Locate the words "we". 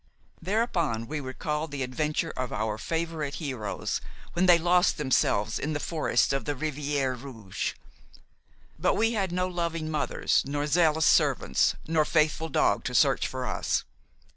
1.05-1.19, 8.95-9.11